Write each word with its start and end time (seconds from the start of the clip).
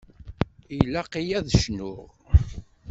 Ilaq-iyi 0.77 1.33
ad 1.37 1.47
cnuɣ? 1.61 2.01